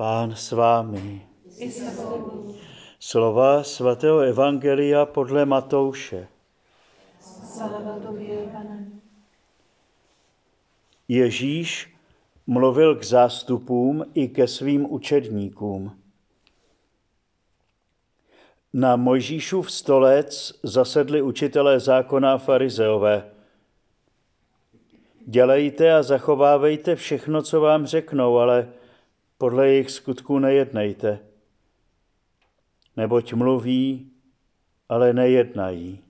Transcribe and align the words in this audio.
Pán 0.00 0.32
s 0.32 0.52
vámi. 0.52 1.28
Slova 3.00 3.60
svatého 3.62 4.18
Evangelia 4.18 5.04
podle 5.06 5.44
Matouše. 5.44 6.28
Ježíš 11.08 11.94
mluvil 12.46 12.96
k 12.96 13.04
zástupům 13.04 14.04
i 14.14 14.28
ke 14.28 14.48
svým 14.48 14.92
učedníkům. 14.92 16.00
Na 18.72 18.96
Mojžíšův 18.96 19.72
stolec 19.72 20.60
zasedli 20.62 21.22
učitelé 21.22 21.80
zákona 21.80 22.38
farizeové. 22.38 23.30
Dělejte 25.26 25.94
a 25.94 26.02
zachovávejte 26.02 26.96
všechno, 26.96 27.42
co 27.42 27.60
vám 27.60 27.86
řeknou, 27.86 28.38
ale 28.38 28.79
podle 29.40 29.68
jejich 29.68 29.90
skutků 29.90 30.38
nejednejte. 30.38 31.18
Neboť 32.96 33.32
mluví, 33.32 34.10
ale 34.88 35.12
nejednají. 35.12 36.00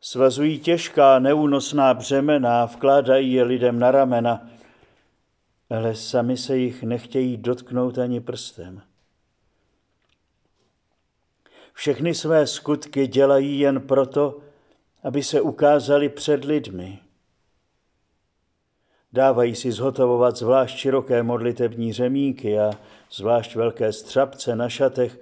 Svazují 0.00 0.58
těžká, 0.58 1.18
neúnosná 1.18 1.94
břemena 1.94 2.64
vkládají 2.64 3.32
je 3.32 3.42
lidem 3.42 3.78
na 3.78 3.90
ramena, 3.90 4.50
ale 5.70 5.94
sami 5.94 6.36
se 6.36 6.56
jich 6.56 6.82
nechtějí 6.82 7.36
dotknout 7.36 7.98
ani 7.98 8.20
prstem. 8.20 8.82
Všechny 11.72 12.14
své 12.14 12.46
skutky 12.46 13.06
dělají 13.06 13.58
jen 13.58 13.80
proto, 13.80 14.38
aby 15.02 15.22
se 15.22 15.40
ukázali 15.40 16.08
před 16.08 16.44
lidmi. 16.44 16.98
Dávají 19.12 19.54
si 19.54 19.72
zhotovovat 19.72 20.36
zvlášť 20.36 20.76
široké 20.76 21.22
modlitební 21.22 21.92
řemínky 21.92 22.58
a 22.58 22.70
zvlášť 23.10 23.56
velké 23.56 23.92
střapce 23.92 24.56
na 24.56 24.68
šatech. 24.68 25.18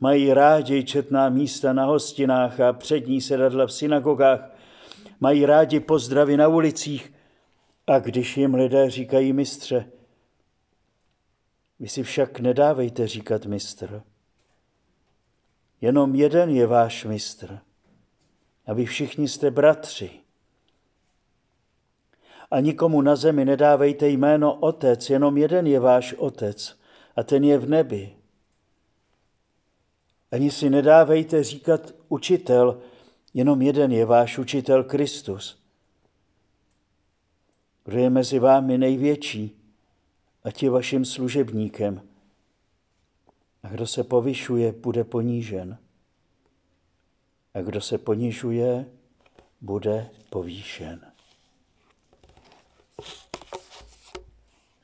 Mají 0.00 0.32
rádi 0.32 0.84
četná 0.84 1.28
místa 1.28 1.72
na 1.72 1.84
hostinách 1.84 2.60
a 2.60 2.72
přední 2.72 3.20
sedadla 3.20 3.66
v 3.66 3.72
synagogách. 3.72 4.50
Mají 5.20 5.46
rádi 5.46 5.80
pozdravy 5.80 6.36
na 6.36 6.48
ulicích. 6.48 7.12
A 7.86 7.98
když 7.98 8.36
jim 8.36 8.54
lidé 8.54 8.90
říkají 8.90 9.32
mistře, 9.32 9.90
vy 11.80 11.88
si 11.88 12.02
však 12.02 12.40
nedávejte 12.40 13.08
říkat 13.08 13.46
mistr. 13.46 14.02
Jenom 15.80 16.14
jeden 16.14 16.50
je 16.50 16.66
váš 16.66 17.04
mistr. 17.04 17.58
A 18.66 18.72
vy 18.72 18.86
všichni 18.86 19.28
jste 19.28 19.50
bratři. 19.50 20.10
A 22.50 22.60
nikomu 22.60 23.02
na 23.02 23.16
zemi 23.16 23.44
nedávejte 23.44 24.08
jméno 24.08 24.54
Otec, 24.54 25.10
jenom 25.10 25.36
jeden 25.36 25.66
je 25.66 25.80
váš 25.80 26.14
Otec 26.14 26.78
a 27.16 27.22
ten 27.22 27.44
je 27.44 27.58
v 27.58 27.68
nebi. 27.68 28.16
Ani 30.30 30.50
si 30.50 30.70
nedávejte 30.70 31.44
říkat 31.44 31.94
učitel, 32.08 32.80
jenom 33.34 33.62
jeden 33.62 33.92
je 33.92 34.04
váš 34.04 34.38
učitel 34.38 34.84
Kristus. 34.84 35.62
Kdo 37.84 37.98
je 37.98 38.10
mezi 38.10 38.38
vámi 38.38 38.78
největší, 38.78 39.60
ať 40.44 40.62
je 40.62 40.70
vaším 40.70 41.04
služebníkem. 41.04 42.02
A 43.62 43.68
kdo 43.68 43.86
se 43.86 44.04
povyšuje, 44.04 44.72
bude 44.72 45.04
ponížen. 45.04 45.78
A 47.54 47.60
kdo 47.60 47.80
se 47.80 47.98
ponižuje, 47.98 48.86
bude 49.60 50.10
povýšen. 50.30 51.07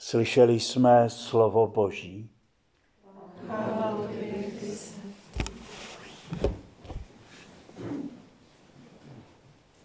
Slyšeli 0.05 0.61
jsme 0.61 1.05
slovo 1.09 1.67
Boží. 1.67 2.29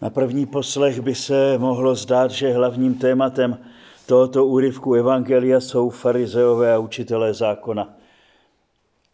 Na 0.00 0.10
první 0.10 0.46
poslech 0.46 1.00
by 1.00 1.14
se 1.14 1.58
mohlo 1.58 1.94
zdát, 1.94 2.30
že 2.30 2.52
hlavním 2.52 2.94
tématem 2.94 3.58
tohoto 4.06 4.46
úryvku 4.46 4.94
Evangelia 4.94 5.60
jsou 5.60 5.90
farizeové 5.90 6.74
a 6.74 6.78
učitelé 6.78 7.34
zákona. 7.34 7.94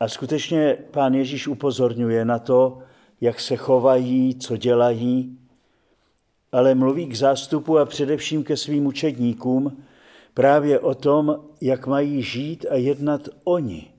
A 0.00 0.08
skutečně 0.08 0.78
pán 0.90 1.14
Ježíš 1.14 1.46
upozorňuje 1.46 2.24
na 2.24 2.38
to, 2.38 2.78
jak 3.20 3.40
se 3.40 3.56
chovají, 3.56 4.34
co 4.34 4.56
dělají, 4.56 5.38
ale 6.52 6.74
mluví 6.74 7.06
k 7.06 7.16
zástupu 7.16 7.78
a 7.78 7.84
především 7.84 8.44
ke 8.44 8.56
svým 8.56 8.86
učedníkům 8.86 9.85
právě 10.36 10.80
o 10.80 10.94
tom, 10.94 11.44
jak 11.60 11.86
mají 11.86 12.22
žít 12.22 12.66
a 12.70 12.74
jednat 12.74 13.28
oni. 13.44 13.90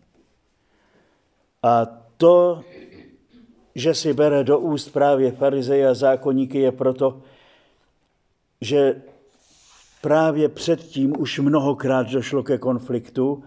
A 1.63 1.85
to, 2.17 2.61
že 3.75 3.93
si 3.93 4.13
bere 4.13 4.43
do 4.43 4.59
úst 4.59 4.89
právě 4.89 5.31
farizeje 5.31 5.89
a 5.89 5.93
zákonníky, 5.93 6.59
je 6.59 6.71
proto, 6.71 7.21
že 8.61 9.01
právě 10.01 10.49
předtím 10.49 11.13
už 11.19 11.39
mnohokrát 11.39 12.11
došlo 12.11 12.43
ke 12.43 12.57
konfliktu 12.57 13.43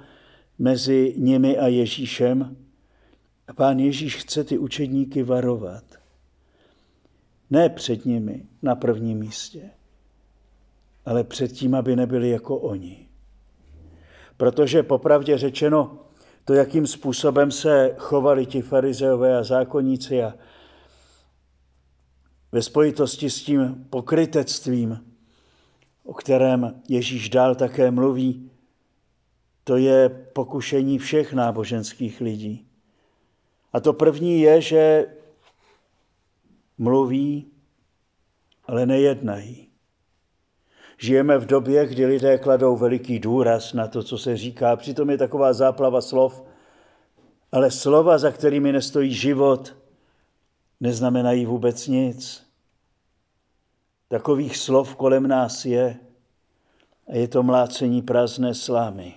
mezi 0.59 1.15
nimi 1.17 1.59
a 1.59 1.67
Ježíšem. 1.67 2.57
A 3.49 3.53
pán 3.53 3.79
Ježíš 3.79 4.17
chce 4.17 4.45
ty 4.45 4.59
učedníky 4.59 5.23
varovat. 5.23 5.85
Ne 7.51 7.69
před 7.69 8.05
nimi 8.07 8.47
na 8.63 8.75
prvním 8.75 9.19
místě, 9.19 9.71
ale 11.11 11.25
před 11.25 11.53
tím, 11.53 11.75
aby 11.75 11.97
nebyli 11.97 12.31
jako 12.31 12.59
oni. 12.59 13.09
Protože 14.37 14.83
popravdě 14.83 15.39
řečeno, 15.39 15.99
to, 16.45 16.55
jakým 16.55 16.87
způsobem 16.87 17.51
se 17.51 17.95
chovali 17.99 18.47
ti 18.47 18.63
farizeové 18.63 19.39
a 19.39 19.43
zákonníci 19.43 20.23
a 20.23 20.35
ve 22.53 22.63
spojitosti 22.63 23.31
s 23.31 23.43
tím 23.43 23.87
pokrytectvím, 23.91 25.15
o 26.05 26.15
kterém 26.15 26.83
Ježíš 26.89 27.29
dál 27.29 27.55
také 27.55 27.91
mluví, 27.91 28.51
to 29.65 29.77
je 29.77 30.09
pokušení 30.09 30.99
všech 30.99 31.33
náboženských 31.33 32.21
lidí. 32.21 32.67
A 33.73 33.81
to 33.81 33.93
první 33.93 34.41
je, 34.41 34.61
že 34.61 35.07
mluví, 36.79 37.47
ale 38.67 38.87
nejednají. 38.87 39.70
Žijeme 41.03 41.39
v 41.39 41.47
době, 41.47 41.87
kdy 41.87 42.07
lidé 42.07 42.39
kladou 42.39 42.77
veliký 42.77 43.19
důraz 43.19 43.73
na 43.73 43.89
to, 43.89 44.03
co 44.03 44.19
se 44.19 44.37
říká. 44.37 44.77
Přitom 44.77 45.11
je 45.11 45.19
taková 45.19 45.53
záplava 45.53 46.01
slov, 46.01 46.45
ale 47.53 47.71
slova, 47.71 48.19
za 48.19 48.31
kterými 48.31 48.73
nestojí 48.73 49.15
život, 49.15 49.77
neznamenají 50.81 51.47
vůbec 51.47 51.87
nic. 51.87 52.47
Takových 54.09 54.57
slov 54.57 54.97
kolem 54.97 55.29
nás 55.29 55.65
je 55.65 55.97
a 57.09 57.17
je 57.17 57.29
to 57.29 57.43
mlácení 57.43 58.03
prázdné 58.03 58.55
slámy. 58.55 59.15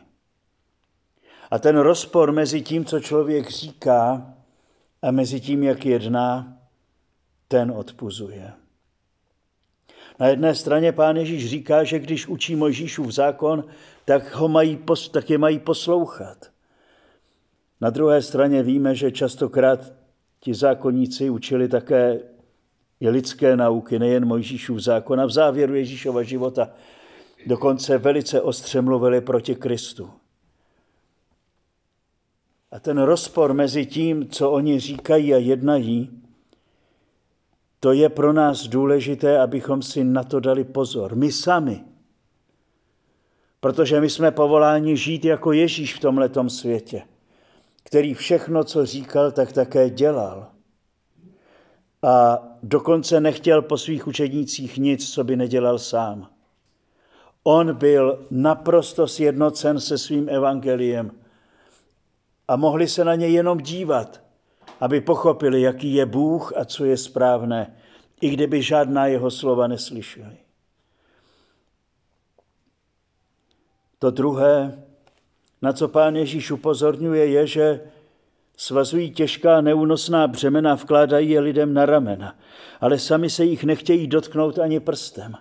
A 1.51 1.59
ten 1.59 1.77
rozpor 1.77 2.31
mezi 2.31 2.61
tím, 2.61 2.85
co 2.85 2.99
člověk 2.99 3.49
říká, 3.49 4.33
a 5.01 5.11
mezi 5.11 5.39
tím, 5.39 5.63
jak 5.63 5.85
jedná, 5.85 6.57
ten 7.47 7.71
odpuzuje. 7.71 8.62
Na 10.23 10.29
jedné 10.29 10.55
straně 10.55 10.91
pán 10.91 11.17
Ježíš 11.17 11.49
říká, 11.49 11.83
že 11.83 11.99
když 11.99 12.27
učí 12.27 12.55
Mojžíšův 12.55 13.11
zákon, 13.11 13.63
tak, 14.05 14.35
ho 14.35 14.47
mají, 14.47 14.79
tak 15.11 15.29
je 15.29 15.37
mají 15.37 15.59
poslouchat. 15.59 16.51
Na 17.81 17.89
druhé 17.89 18.21
straně 18.21 18.63
víme, 18.63 18.95
že 18.95 19.11
častokrát 19.11 19.93
ti 20.39 20.53
zákonníci 20.53 21.29
učili 21.29 21.67
také 21.67 22.19
i 22.99 23.09
lidské 23.09 23.55
nauky, 23.55 23.99
nejen 23.99 24.25
Mojžíšův 24.25 24.79
zákon. 24.79 25.21
A 25.21 25.25
v 25.25 25.31
závěru 25.31 25.75
Ježíšova 25.75 26.23
života 26.23 26.69
dokonce 27.45 27.97
velice 27.97 28.41
ostře 28.41 28.81
mluvili 28.81 29.21
proti 29.21 29.55
Kristu. 29.55 30.09
A 32.71 32.79
ten 32.79 32.97
rozpor 32.97 33.53
mezi 33.53 33.85
tím, 33.85 34.27
co 34.29 34.51
oni 34.51 34.79
říkají 34.79 35.33
a 35.33 35.37
jednají, 35.37 36.22
to 37.83 37.91
je 37.91 38.09
pro 38.09 38.33
nás 38.33 38.67
důležité, 38.67 39.39
abychom 39.39 39.81
si 39.81 40.03
na 40.03 40.23
to 40.23 40.39
dali 40.39 40.63
pozor. 40.63 41.15
My 41.15 41.31
sami. 41.31 41.83
Protože 43.59 44.01
my 44.01 44.09
jsme 44.09 44.31
povoláni 44.31 44.97
žít 44.97 45.25
jako 45.25 45.51
Ježíš 45.51 45.95
v 45.95 45.99
tomhletom 45.99 46.49
světě, 46.49 47.03
který 47.83 48.13
všechno, 48.13 48.63
co 48.63 48.85
říkal, 48.85 49.31
tak 49.31 49.51
také 49.51 49.89
dělal. 49.89 50.47
A 52.03 52.43
dokonce 52.63 53.19
nechtěl 53.19 53.61
po 53.61 53.77
svých 53.77 54.07
učednících 54.07 54.77
nic, 54.77 55.13
co 55.13 55.23
by 55.23 55.35
nedělal 55.35 55.79
sám. 55.79 56.27
On 57.43 57.75
byl 57.75 58.25
naprosto 58.31 59.07
sjednocen 59.07 59.79
se 59.79 59.97
svým 59.97 60.29
evangeliem 60.29 61.11
a 62.47 62.55
mohli 62.55 62.87
se 62.87 63.05
na 63.05 63.15
ně 63.15 63.27
jenom 63.27 63.57
dívat, 63.57 64.22
aby 64.79 65.01
pochopili, 65.01 65.61
jaký 65.61 65.93
je 65.93 66.05
Bůh 66.05 66.53
a 66.57 66.65
co 66.65 66.85
je 66.85 66.97
správné, 66.97 67.75
i 68.21 68.29
kdyby 68.29 68.61
žádná 68.61 69.07
jeho 69.07 69.31
slova 69.31 69.67
neslyšeli. 69.67 70.37
To 73.99 74.11
druhé, 74.11 74.83
Na 75.63 75.73
co 75.73 75.87
pán 75.87 76.15
Ježíš 76.15 76.51
upozorňuje, 76.51 77.25
je, 77.25 77.47
že 77.47 77.81
svazují 78.57 79.11
těžká 79.11 79.61
neúnosná 79.61 80.27
břemena, 80.27 80.75
vkládají 80.75 81.29
je 81.29 81.39
lidem 81.39 81.73
na 81.73 81.85
ramena, 81.85 82.35
ale 82.81 82.99
sami 82.99 83.29
se 83.29 83.45
jich 83.45 83.63
nechtějí 83.63 84.07
dotknout 84.07 84.59
ani 84.59 84.79
prstem. 84.79 85.33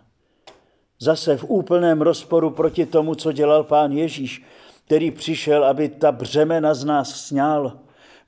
Zase 0.99 1.37
v 1.37 1.45
úplném 1.45 2.03
rozporu 2.03 2.51
proti 2.51 2.87
tomu, 2.87 3.15
co 3.15 3.33
dělal 3.33 3.65
pán 3.65 3.93
Ježíš, 3.93 4.45
který 4.87 5.11
přišel, 5.11 5.65
aby 5.65 5.89
ta 5.89 6.13
břemena 6.13 6.75
z 6.75 6.85
nás 6.85 7.27
sňal, 7.27 7.79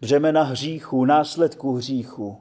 břemena 0.01 0.43
hříchů, 0.43 1.05
následků 1.05 1.75
hříchů, 1.75 2.41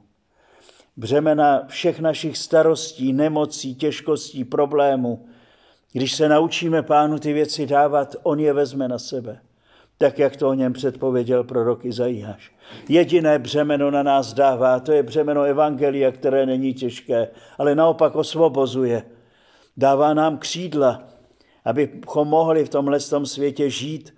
břemena 0.96 1.62
všech 1.66 2.00
našich 2.00 2.38
starostí, 2.38 3.12
nemocí, 3.12 3.74
těžkostí, 3.74 4.44
problémů. 4.44 5.26
Když 5.92 6.12
se 6.14 6.28
naučíme 6.28 6.82
pánu 6.82 7.18
ty 7.18 7.32
věci 7.32 7.66
dávat, 7.66 8.16
on 8.22 8.40
je 8.40 8.52
vezme 8.52 8.88
na 8.88 8.98
sebe, 8.98 9.40
tak 9.98 10.18
jak 10.18 10.36
to 10.36 10.48
o 10.48 10.54
něm 10.54 10.72
předpověděl 10.72 11.44
prorok 11.44 11.84
Izajáš. 11.84 12.52
Jediné 12.88 13.38
břemeno 13.38 13.90
na 13.90 14.02
nás 14.02 14.34
dává, 14.34 14.80
to 14.80 14.92
je 14.92 15.02
břemeno 15.02 15.42
Evangelia, 15.42 16.12
které 16.12 16.46
není 16.46 16.74
těžké, 16.74 17.28
ale 17.58 17.74
naopak 17.74 18.16
osvobozuje. 18.16 19.02
Dává 19.76 20.14
nám 20.14 20.38
křídla, 20.38 21.02
abychom 21.64 22.28
mohli 22.28 22.64
v 22.64 22.68
tomhle 22.68 23.00
tom 23.00 23.26
světě 23.26 23.70
žít 23.70 24.14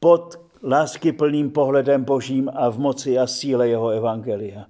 pod 0.00 0.47
lásky 0.62 1.12
plným 1.12 1.50
pohledem 1.50 2.04
Božím 2.04 2.50
a 2.54 2.68
v 2.68 2.78
moci 2.78 3.18
a 3.18 3.26
síle 3.26 3.68
jeho 3.68 3.88
evangelia. 3.88 4.66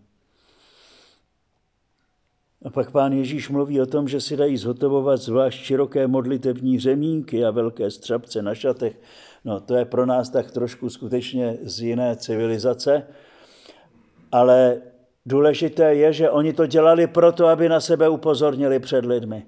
A 2.64 2.70
pak 2.70 2.90
pán 2.90 3.12
Ježíš 3.12 3.48
mluví 3.48 3.80
o 3.80 3.86
tom, 3.86 4.08
že 4.08 4.20
si 4.20 4.36
dají 4.36 4.56
zhotovovat 4.56 5.20
zvlášť 5.20 5.58
široké 5.58 6.06
modlitební 6.06 6.80
řemínky 6.80 7.44
a 7.44 7.50
velké 7.50 7.90
střapce 7.90 8.42
na 8.42 8.54
šatech. 8.54 9.00
No 9.44 9.60
to 9.60 9.74
je 9.74 9.84
pro 9.84 10.06
nás 10.06 10.30
tak 10.30 10.50
trošku 10.50 10.90
skutečně 10.90 11.58
z 11.62 11.80
jiné 11.80 12.16
civilizace, 12.16 13.06
ale 14.32 14.80
důležité 15.26 15.94
je, 15.94 16.12
že 16.12 16.30
oni 16.30 16.52
to 16.52 16.66
dělali 16.66 17.06
proto, 17.06 17.46
aby 17.46 17.68
na 17.68 17.80
sebe 17.80 18.08
upozornili 18.08 18.78
před 18.78 19.04
lidmi. 19.04 19.46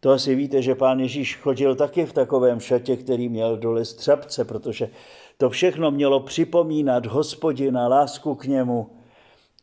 To 0.00 0.10
asi 0.10 0.34
víte, 0.34 0.62
že 0.62 0.74
pán 0.74 1.00
Ježíš 1.00 1.36
chodil 1.36 1.74
taky 1.74 2.06
v 2.06 2.12
takovém 2.12 2.60
šatě, 2.60 2.96
který 2.96 3.28
měl 3.28 3.56
dole 3.56 3.84
střapce, 3.84 4.44
protože 4.44 4.88
to 5.36 5.50
všechno 5.50 5.90
mělo 5.90 6.20
připomínat 6.20 7.06
hospodina, 7.06 7.88
lásku 7.88 8.34
k 8.34 8.44
němu. 8.44 8.90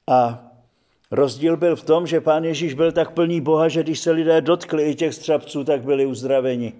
A 0.08 0.48
rozdíl 1.12 1.58
byl 1.58 1.76
v 1.76 1.84
tom, 1.84 2.08
že 2.08 2.22
pán 2.22 2.44
Ježíš 2.44 2.74
byl 2.74 2.92
tak 2.92 3.12
plný 3.12 3.42
Boha, 3.42 3.68
že 3.68 3.84
když 3.84 4.00
se 4.00 4.12
lidé 4.12 4.42
dotkli 4.42 4.84
i 4.84 4.96
těch 4.96 5.14
střapců, 5.14 5.64
tak 5.64 5.84
byli 5.84 6.06
uzdraveni. 6.06 6.74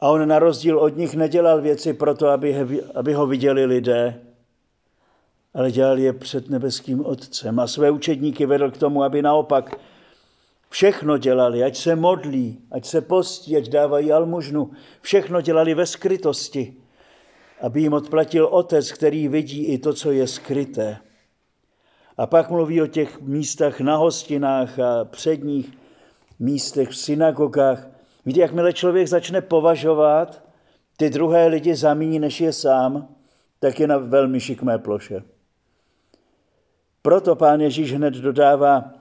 A 0.00 0.08
on 0.08 0.28
na 0.28 0.38
rozdíl 0.38 0.78
od 0.78 0.96
nich 0.96 1.14
nedělal 1.14 1.60
věci 1.60 1.92
proto, 1.92 2.28
aby, 2.28 2.80
aby 2.94 3.12
ho 3.12 3.26
viděli 3.26 3.64
lidé, 3.64 4.20
ale 5.54 5.70
dělal 5.70 5.98
je 5.98 6.12
před 6.12 6.50
nebeským 6.50 7.06
Otcem. 7.06 7.60
A 7.60 7.66
své 7.66 7.90
učedníky 7.90 8.46
vedl 8.46 8.70
k 8.70 8.76
tomu, 8.76 9.02
aby 9.02 9.22
naopak 9.22 9.74
Všechno 10.68 11.18
dělali, 11.18 11.64
ať 11.64 11.76
se 11.76 11.96
modlí, 11.96 12.58
ať 12.70 12.86
se 12.86 13.00
postí, 13.00 13.56
ať 13.56 13.68
dávají 13.68 14.12
almužnu. 14.12 14.70
Všechno 15.00 15.40
dělali 15.40 15.74
ve 15.74 15.86
skrytosti, 15.86 16.76
aby 17.60 17.80
jim 17.80 17.92
odplatil 17.92 18.46
otec, 18.46 18.92
který 18.92 19.28
vidí 19.28 19.64
i 19.64 19.78
to, 19.78 19.92
co 19.92 20.12
je 20.12 20.26
skryté. 20.26 20.96
A 22.16 22.26
pak 22.26 22.50
mluví 22.50 22.82
o 22.82 22.86
těch 22.86 23.20
místech 23.20 23.80
na 23.80 23.96
hostinách 23.96 24.78
a 24.78 25.04
předních 25.04 25.78
místech 26.38 26.88
v 26.88 26.96
synagogách. 26.96 27.88
Víte, 28.26 28.40
jakmile 28.40 28.72
člověk 28.72 29.08
začne 29.08 29.40
považovat 29.40 30.44
ty 30.96 31.10
druhé 31.10 31.46
lidi 31.46 31.74
za 31.74 31.94
méně, 31.94 32.20
než 32.20 32.40
je 32.40 32.52
sám, 32.52 33.08
tak 33.60 33.80
je 33.80 33.86
na 33.86 33.98
velmi 33.98 34.40
šikmé 34.40 34.78
ploše. 34.78 35.22
Proto 37.02 37.36
pán 37.36 37.60
Ježíš 37.60 37.92
hned 37.92 38.14
dodává, 38.14 38.97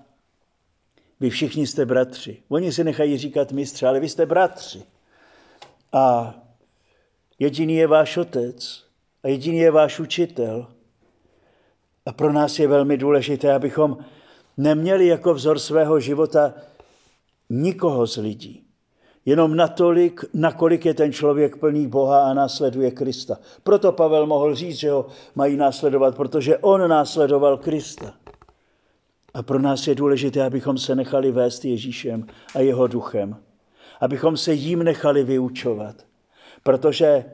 vy 1.19 1.29
všichni 1.29 1.67
jste 1.67 1.85
bratři. 1.85 2.43
Oni 2.49 2.71
si 2.71 2.83
nechají 2.83 3.17
říkat 3.17 3.51
mistře, 3.51 3.87
ale 3.87 3.99
vy 3.99 4.09
jste 4.09 4.25
bratři. 4.25 4.83
A 5.93 6.35
jediný 7.39 7.75
je 7.75 7.87
váš 7.87 8.17
otec 8.17 8.83
a 9.23 9.27
jediný 9.27 9.57
je 9.57 9.71
váš 9.71 9.99
učitel. 9.99 10.67
A 12.05 12.11
pro 12.11 12.33
nás 12.33 12.59
je 12.59 12.67
velmi 12.67 12.97
důležité, 12.97 13.53
abychom 13.53 13.97
neměli 14.57 15.07
jako 15.07 15.33
vzor 15.33 15.59
svého 15.59 15.99
života 15.99 16.53
nikoho 17.49 18.07
z 18.07 18.17
lidí. 18.17 18.63
Jenom 19.25 19.55
natolik, 19.55 20.25
nakolik 20.33 20.85
je 20.85 20.93
ten 20.93 21.13
člověk 21.13 21.57
plný 21.57 21.87
Boha 21.87 22.29
a 22.29 22.33
následuje 22.33 22.91
Krista. 22.91 23.37
Proto 23.63 23.91
Pavel 23.91 24.27
mohl 24.27 24.55
říct, 24.55 24.77
že 24.77 24.91
ho 24.91 25.07
mají 25.35 25.57
následovat, 25.57 26.15
protože 26.15 26.57
on 26.57 26.89
následoval 26.89 27.57
Krista. 27.57 28.13
A 29.37 29.43
pro 29.43 29.59
nás 29.59 29.87
je 29.87 29.95
důležité, 29.95 30.45
abychom 30.45 30.77
se 30.77 30.95
nechali 30.95 31.31
vést 31.31 31.65
Ježíšem 31.65 32.27
a 32.55 32.59
jeho 32.59 32.87
duchem. 32.87 33.37
Abychom 34.01 34.37
se 34.37 34.53
jím 34.53 34.83
nechali 34.83 35.23
vyučovat. 35.23 35.95
Protože 36.63 37.25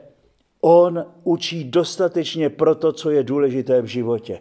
on 0.60 1.04
učí 1.22 1.64
dostatečně 1.64 2.50
pro 2.50 2.74
to, 2.74 2.92
co 2.92 3.10
je 3.10 3.22
důležité 3.22 3.82
v 3.82 3.86
životě. 3.86 4.40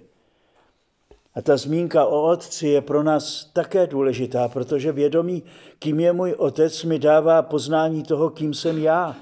A 1.35 1.41
ta 1.41 1.57
zmínka 1.57 2.05
o 2.05 2.23
otci 2.23 2.67
je 2.67 2.81
pro 2.81 3.03
nás 3.03 3.45
také 3.53 3.87
důležitá, 3.87 4.47
protože 4.47 4.91
vědomí, 4.91 5.43
kým 5.79 5.99
je 5.99 6.13
můj 6.13 6.33
otec, 6.37 6.83
mi 6.83 6.99
dává 6.99 7.41
poznání 7.41 8.03
toho, 8.03 8.29
kým 8.29 8.53
jsem 8.53 8.77
já. 8.77 9.15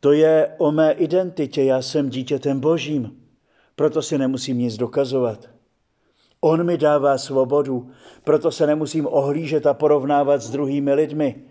To 0.00 0.12
je 0.12 0.54
o 0.58 0.72
mé 0.72 0.92
identitě, 0.92 1.62
já 1.64 1.82
jsem 1.82 2.10
dítětem 2.10 2.60
božím, 2.60 3.22
proto 3.76 4.02
si 4.02 4.18
nemusím 4.18 4.58
nic 4.58 4.76
dokazovat. 4.76 5.55
On 6.40 6.66
mi 6.66 6.78
dává 6.78 7.18
svobodu, 7.18 7.90
proto 8.24 8.50
se 8.50 8.66
nemusím 8.66 9.06
ohlížet 9.06 9.66
a 9.66 9.74
porovnávat 9.74 10.42
s 10.42 10.50
druhými 10.50 10.94
lidmi. 10.94 11.42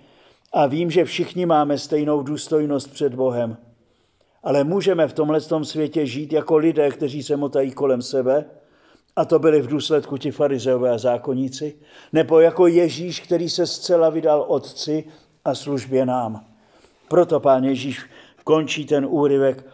A 0.54 0.66
vím, 0.66 0.92
že 0.92 1.06
všichni 1.06 1.46
máme 1.46 1.78
stejnou 1.78 2.24
důstojnost 2.24 2.92
před 2.92 3.16
Bohem. 3.16 3.58
Ale 4.44 4.64
můžeme 4.64 5.08
v 5.08 5.14
tomhle 5.14 5.42
světě 5.64 6.06
žít 6.06 6.34
jako 6.34 6.58
lidé, 6.58 6.90
kteří 6.90 7.24
se 7.24 7.38
motají 7.38 7.72
kolem 7.72 8.02
sebe, 8.02 8.46
a 9.16 9.26
to 9.26 9.40
byli 9.40 9.62
v 9.62 9.68
důsledku 9.68 10.18
ti 10.18 10.32
farizeové 10.32 10.92
a 10.92 10.98
zákonníci, 10.98 11.76
nebo 12.14 12.40
jako 12.40 12.68
Ježíš, 12.68 13.20
který 13.20 13.50
se 13.50 13.68
zcela 13.68 14.10
vydal 14.10 14.46
Otci 14.48 15.04
a 15.46 15.56
službě 15.56 16.06
nám. 16.06 16.46
Proto 17.08 17.40
pán 17.40 17.64
Ježíš 17.64 18.06
končí 18.44 18.86
ten 18.86 19.08
úryvek 19.10 19.66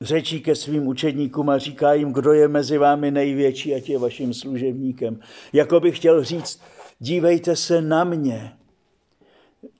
řečí 0.00 0.40
ke 0.40 0.54
svým 0.54 0.86
učedníkům 0.86 1.50
a 1.50 1.58
říká 1.58 1.94
jim, 1.94 2.12
kdo 2.12 2.32
je 2.32 2.48
mezi 2.48 2.78
vámi 2.78 3.10
největší, 3.10 3.74
ať 3.74 3.88
je 3.88 3.98
vaším 3.98 4.34
služebníkem. 4.34 5.20
Jako 5.52 5.80
bych 5.80 5.96
chtěl 5.96 6.24
říct, 6.24 6.60
dívejte 6.98 7.56
se 7.56 7.82
na 7.82 8.04
mě. 8.04 8.52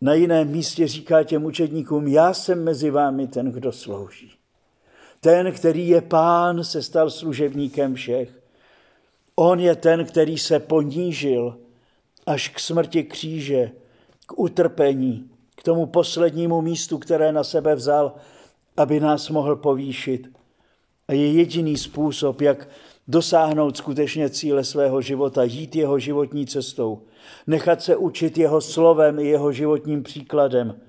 Na 0.01 0.15
jiném 0.15 0.49
místě 0.49 0.89
říká 0.89 1.23
těm 1.23 1.45
učedníkům, 1.45 2.09
já 2.09 2.35
jsem 2.35 2.65
mezi 2.65 2.91
vámi 2.91 3.27
ten, 3.29 3.53
kdo 3.53 3.73
slouží. 3.73 4.33
Ten, 5.21 5.53
který 5.53 5.89
je 5.89 6.01
pán, 6.01 6.65
se 6.65 6.83
stal 6.83 7.11
služebníkem 7.11 7.95
všech. 7.95 8.43
On 9.37 9.61
je 9.61 9.77
ten, 9.77 10.05
který 10.05 10.39
se 10.39 10.61
ponížil 10.61 11.59
až 12.27 12.49
k 12.49 12.61
smrti 12.61 13.05
kříže, 13.05 13.71
k 14.27 14.39
utrpení, 14.39 15.31
k 15.57 15.63
tomu 15.63 15.87
poslednímu 15.87 16.61
místu, 16.61 16.99
které 16.99 17.33
na 17.33 17.45
sebe 17.45 17.75
vzal 17.75 18.15
aby 18.77 19.01
nás 19.01 19.31
mohl 19.31 19.57
povýšit. 19.57 20.29
A 21.09 21.13
je 21.13 21.33
jediný 21.33 21.77
způsob, 21.77 22.41
jak 22.41 22.69
dosáhnout 23.09 23.77
skutečně 23.77 24.31
cíle 24.31 24.65
svého 24.65 25.01
života, 25.01 25.45
jít 25.45 25.77
jeho 25.77 25.99
životní 25.99 26.47
cestou, 26.47 27.03
nechat 27.47 27.83
se 27.83 27.97
učit 27.97 28.39
jeho 28.39 28.61
slovem 28.61 29.19
i 29.19 29.27
jeho 29.29 29.53
životním 29.53 30.03
příkladem, 30.03 30.81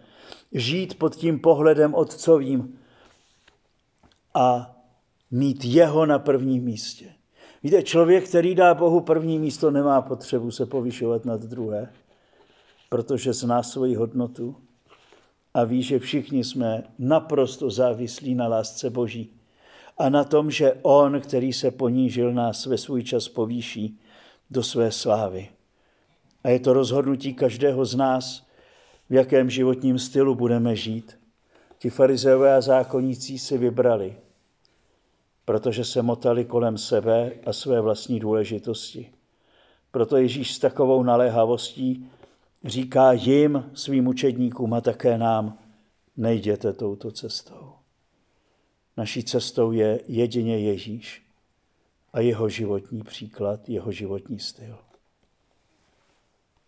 žít 0.51 1.00
pod 1.00 1.15
tím 1.15 1.39
pohledem 1.39 1.96
otcovým 1.96 2.80
a 4.34 4.75
mít 5.32 5.65
jeho 5.65 6.06
na 6.06 6.20
prvním 6.20 6.63
místě. 6.63 7.06
Víte, 7.63 7.84
člověk, 7.84 8.30
který 8.30 8.56
dá 8.56 8.74
Bohu 8.74 9.01
první 9.01 9.39
místo, 9.39 9.72
nemá 9.72 10.01
potřebu 10.01 10.51
se 10.51 10.65
povyšovat 10.65 11.25
nad 11.25 11.42
druhé, 11.42 11.92
protože 12.89 13.34
zná 13.34 13.63
svoji 13.63 13.96
hodnotu 13.96 14.56
a 15.55 15.63
ví, 15.63 15.83
že 15.83 16.00
všichni 16.00 16.43
jsme 16.43 16.83
naprosto 17.00 17.69
závislí 17.69 18.35
na 18.35 18.47
lásce 18.47 18.89
Boží 18.89 19.29
a 19.97 20.09
na 20.09 20.24
tom, 20.24 20.51
že 20.51 20.74
On, 20.81 21.21
který 21.21 21.53
se 21.53 21.71
ponížil, 21.71 22.33
nás 22.33 22.65
ve 22.65 22.77
svůj 22.77 23.03
čas 23.03 23.27
povýší 23.27 24.00
do 24.51 24.63
své 24.63 24.91
slávy. 24.91 25.50
A 26.43 26.50
je 26.50 26.59
to 26.59 26.74
rozhodnutí 26.74 27.33
každého 27.33 27.85
z 27.85 27.95
nás, 27.95 28.47
v 29.09 29.13
jakém 29.13 29.50
životním 29.50 30.00
stylu 30.00 30.35
budeme 30.35 30.75
žít. 30.75 31.19
Ti 31.77 31.89
farizeové 31.89 32.55
a 32.55 32.62
zákonníci 32.62 33.39
si 33.39 33.57
vybrali, 33.57 34.15
protože 35.45 35.85
se 35.85 36.01
motali 36.01 36.45
kolem 36.45 36.77
sebe 36.77 37.31
a 37.45 37.53
své 37.53 37.81
vlastní 37.81 38.19
důležitosti. 38.19 39.09
Proto 39.91 40.17
Ježíš 40.17 40.53
s 40.53 40.59
takovou 40.59 41.03
naléhavostí 41.03 42.09
říká 42.65 43.12
jim, 43.12 43.72
svým 43.74 44.07
učedníkům 44.07 44.74
a 44.74 44.81
také 44.81 45.17
nám, 45.17 45.57
nejděte 46.17 46.74
touto 46.74 47.12
cestou. 47.12 47.72
Naší 48.98 49.24
cestou 49.24 49.72
je 49.72 50.01
jedině 50.07 50.60
Ježíš 50.60 51.24
a 52.13 52.19
jeho 52.19 52.50
životní 52.50 53.03
příklad, 53.03 53.69
jeho 53.69 53.91
životní 53.91 54.39
styl. 54.39 54.77